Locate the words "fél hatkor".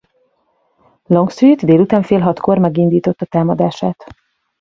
2.03-2.57